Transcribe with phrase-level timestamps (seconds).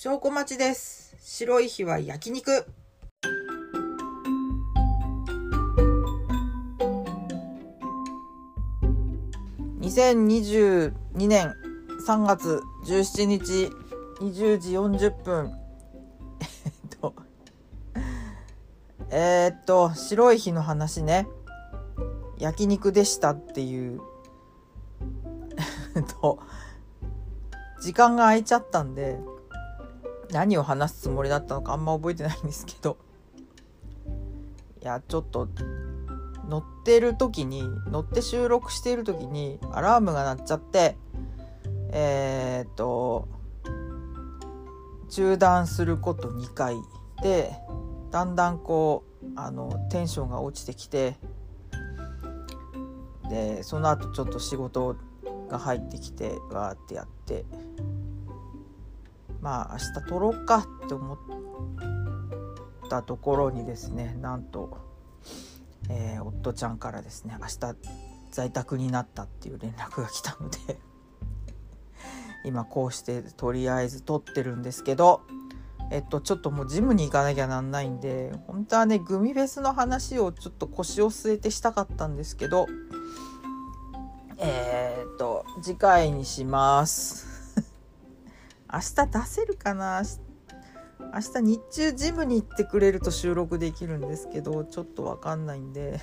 [0.00, 1.16] 証拠待ちです。
[1.18, 2.64] 白い日は焼肉。
[9.80, 10.92] 2022
[11.26, 11.52] 年
[12.06, 13.72] 3月17日
[14.20, 15.52] 20時40分。
[16.30, 17.14] えっと、
[19.10, 21.26] えっと、白い日の話ね。
[22.38, 24.00] 焼肉でしたっていう。
[26.20, 26.38] と、
[27.82, 29.18] 時間が空いちゃったんで、
[30.30, 32.96] 何を話すつもりだったのかあんま覚えてないんですけど。
[34.80, 35.48] いやちょっと
[36.48, 40.96] 乗ってる時に乗って収録している時にアラームが鳴っちゃって
[41.90, 43.28] えー、っと
[45.10, 46.76] 中断すること2回。
[47.22, 47.52] で
[48.12, 51.16] だんだんこうあのテンションが落ちてきて
[53.28, 54.96] でその後ちょっと仕事
[55.48, 57.44] が入ってきてわーってやって。
[59.40, 61.18] まあ明日撮ろうかって思っ
[62.88, 64.78] たところにですねなんと、
[65.88, 67.76] えー夫ちゃんからですね明日
[68.30, 70.78] 在宅になったっていう連絡が来たので
[72.44, 75.22] 今こうしてとりあえず撮ってるんですけど
[75.90, 82.66] えっとちょっともうジムに行かなきゃなんないんで本当はねグミフェスの話をちょっと腰を据えてしたかったんですけど
[84.36, 87.27] えーっと次回にします。
[88.72, 90.02] 明日出せるかな？
[91.00, 96.00] 明日日中ジムに行ってくれると収録できるんですけどちょっと分かんないんで。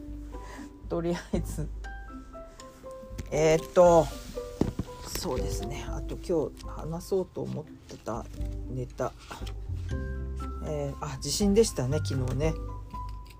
[0.88, 1.68] とりあえず。
[3.30, 4.06] えー、っと
[5.18, 5.86] そうですね。
[5.88, 8.24] あと今日話そうと思ってた
[8.70, 9.12] ネタ。
[10.64, 12.54] えー、あ地震でしたね昨日ね。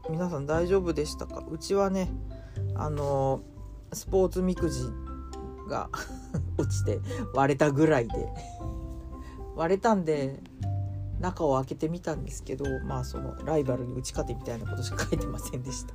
[0.08, 1.44] 皆さん大丈夫でしたか？
[1.50, 2.10] うちはね
[2.74, 3.42] あの
[3.92, 4.80] スポーツみくじ
[5.66, 5.90] が
[6.58, 7.00] 落ちて
[7.34, 8.28] 割れたぐらいで。
[9.56, 10.38] 割れたんで
[11.18, 15.94] 中を開けてみたんですけどまあそのライバルに打ち勝てみたいなことしか書いてませんでした。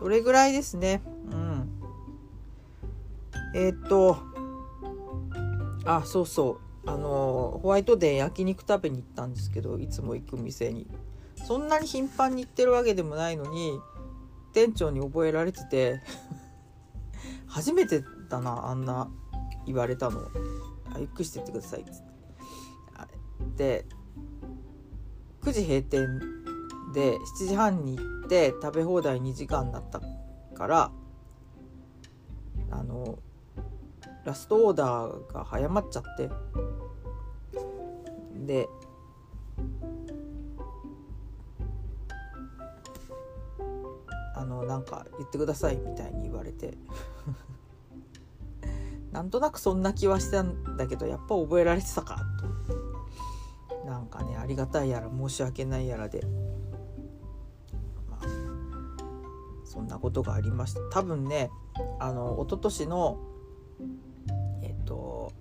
[0.00, 1.00] それぐらいですね。
[1.32, 1.68] うん。
[3.54, 4.18] えーっと
[5.84, 6.90] あそうそう。
[6.90, 10.88] あのホワイトデー焼肉食べに行ったんですけどいつも行く店に。
[11.46, 13.78] そんなに頻繁に行ってるわけでもないのに
[14.52, 16.00] 店長に覚えられてて
[17.46, 19.10] 初めてだなあんな
[19.66, 20.20] 言われたの。
[20.94, 21.82] あゆっくりしてってください。
[21.82, 22.08] っつって
[23.56, 23.86] で
[25.42, 26.20] 9時閉店
[26.92, 30.00] で7時半に行って食べ放題2時間だった
[30.54, 30.90] から
[32.70, 33.18] あの
[34.24, 36.30] ラストオーダーが早まっちゃって。
[38.46, 38.68] で
[44.34, 46.78] あのなんか言ってくださいみたいに言われて。
[49.18, 53.84] なんとなくそんな気はしたんだけどやっぱ覚えられてたかと。
[53.84, 56.24] なんかねありがたいやら申し訳ないやらで、
[58.08, 58.24] まあ、
[59.64, 60.80] そんなことがありました。
[60.92, 61.50] 多分ね
[61.98, 63.18] あの一昨年の
[64.62, 65.32] えっと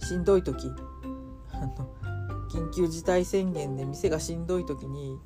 [0.00, 0.66] しんどい時
[2.50, 5.16] 緊急事態宣言で店がしんどい時に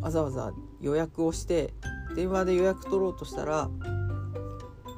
[0.00, 1.74] わざわざ予約をして
[2.16, 3.68] 電話で予約取ろうとしたら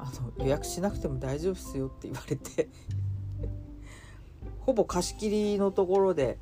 [0.07, 2.69] あの予約しなくても大丈夫っすよって言われて。
[4.61, 6.37] ほぼ貸し切りのところで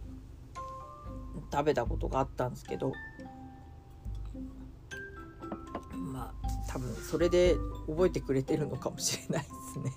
[1.51, 2.93] 食べたことがあったんですけど。
[5.91, 7.55] まあ多分それで
[7.87, 9.93] 覚えてくれてるのかもしれないですね。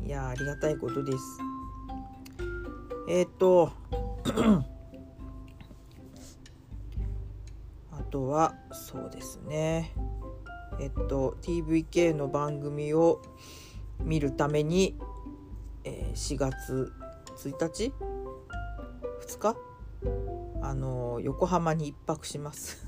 [0.06, 1.18] いやありがたいことです。
[3.08, 3.72] えーっと
[7.92, 9.92] あとはそうですね。
[10.80, 13.22] えっと TVK の番組を
[14.00, 14.96] 見るために、
[15.84, 16.92] えー4月
[17.36, 17.92] 1日
[19.26, 19.56] ？2日？
[20.62, 22.84] あの横浜に一泊します。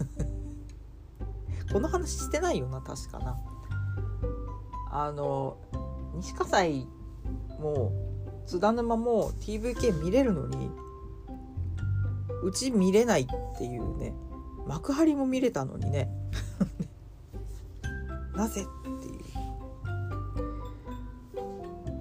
[1.73, 3.39] この話してないよな確かな。
[4.91, 5.59] あの
[6.15, 6.89] 西葛西
[7.61, 7.93] も
[8.47, 10.71] 津田沼も TVK 見れるのに
[12.43, 13.27] うち見れないっ
[13.59, 14.15] ていうね。
[14.67, 16.11] 幕張も見れたのにね。
[18.39, 19.19] なぜっていう。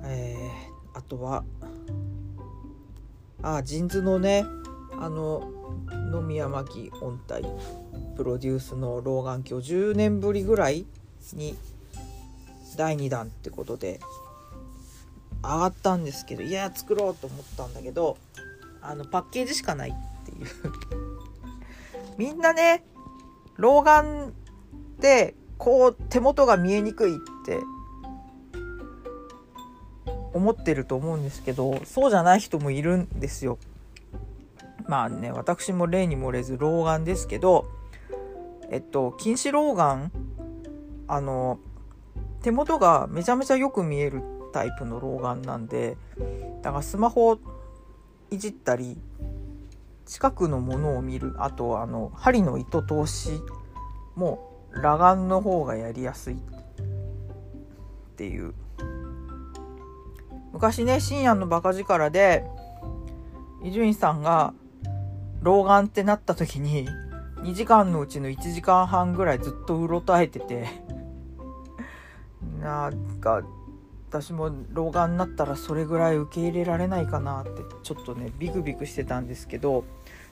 [0.03, 1.43] えー、あとは
[3.41, 4.45] あジンズのね
[4.99, 5.51] あの
[6.11, 7.43] 野宮真紀音体
[8.15, 10.85] プロデュースの老眼鏡10年ぶりぐらい
[11.33, 11.57] に
[12.77, 13.99] 第2弾ってことで
[15.41, 18.15] 上がったんですけどいや作ろうと思ったんだけど
[18.81, 19.93] あのパッケージしかないっ
[20.23, 20.47] ていう。
[22.19, 22.85] みんなね
[23.55, 24.33] 老眼
[24.99, 27.59] でこう手元が見えにくいって
[30.33, 33.57] 思ってると思うんですけどそうじゃない人もいるんですよ。
[34.87, 37.65] まあね私も例に漏れず老眼ですけど
[38.69, 40.11] えっと近視老眼
[41.07, 41.59] あの
[42.41, 44.21] 手元がめちゃめちゃよく見える
[44.53, 45.97] タイプの老眼なんで
[46.61, 47.37] だからスマホ
[48.31, 48.97] いじったり
[50.05, 53.41] 近くのものを見るあとあの針の糸通し
[54.15, 54.46] も
[54.77, 56.37] 裸眼の方がやりやすいっ
[58.15, 58.53] ていう。
[60.53, 62.43] 昔ね深夜のバカ力で
[63.63, 64.53] 伊集院さんが
[65.41, 66.87] 老眼ってなった時に
[67.43, 70.67] 2時間のうちの1時間半ぐらいずっとうろたえてて
[72.59, 73.43] なんか
[74.09, 79.83] 私も老眼になったらそれぐらい受け入れられないかなってちょっとねビクビクしてたんですけど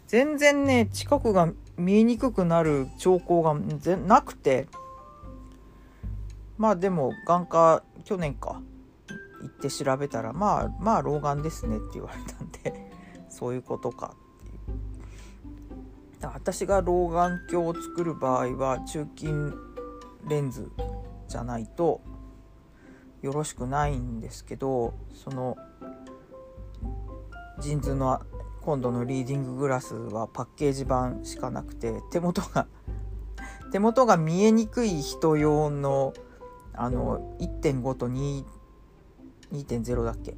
[0.07, 3.53] 全然ね近くが見えにくくなる兆候が
[3.97, 4.67] なくて。
[6.57, 8.61] まあでも眼科去年か
[9.41, 12.91] 行って調べたらまあまあ老眼ですねって言われたんで
[13.29, 16.31] そういうことかっていう。
[16.33, 19.53] 私が老眼鏡を作る場合は中近
[20.27, 20.71] レンズ
[21.27, 22.01] じゃないと
[23.21, 25.55] よろしくないんですけどその
[27.59, 28.21] ジンズの
[28.65, 32.65] 今度のリーディンググラスはパッケージ版しかなくて手元が
[33.71, 36.13] 手元が見えにくい人用の
[36.73, 40.35] あの1.5と2.0だっけ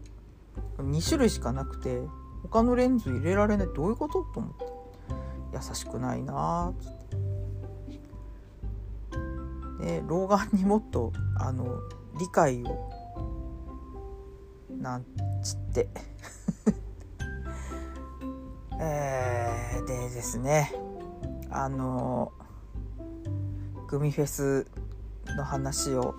[0.78, 2.02] ？2種類しかなくて
[2.44, 3.70] 他のレンズ入れられない。
[3.74, 4.24] どういうこと？
[4.34, 4.66] と思って。
[5.54, 6.94] 優しくないなーっつっ
[9.80, 10.02] て。
[10.02, 11.66] で老眼にもっとあの
[12.20, 12.90] 理解を
[14.70, 15.06] なん
[15.42, 15.90] つって。
[18.80, 20.72] え、でですね
[21.50, 22.32] あの
[23.88, 24.68] グミフェス
[25.36, 26.16] の話を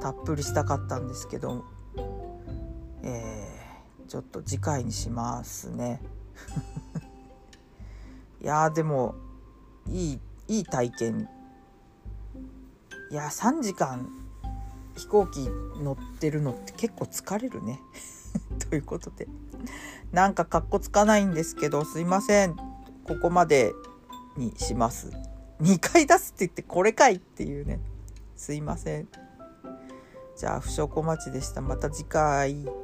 [0.00, 1.64] たっぷりしたかったんですけど、
[3.02, 6.00] えー、ちょっと次回にしますね。
[8.42, 9.14] いやでも
[9.86, 11.28] いいいい体験。
[13.10, 14.08] いや3時間
[14.96, 15.48] 飛行機
[15.82, 17.80] 乗ってるのって結構疲れるね。
[18.70, 19.28] ということで。
[20.12, 22.56] なんかかっこつかないんですけどすいません。
[23.04, 23.74] ここまで
[24.36, 25.10] にします。
[25.60, 27.80] 2回出すって言ってこれかいっていうね。
[28.36, 29.08] すいません。
[30.36, 31.60] じゃあ不祥小町でした。
[31.60, 32.83] また次回。